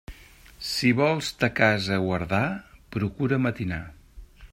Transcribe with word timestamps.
Si 0.67 0.93
vols 0.99 1.27
ta 1.43 1.49
casa 1.59 1.99
guardar, 2.05 2.43
procura 2.97 3.39
matinar. 3.47 3.83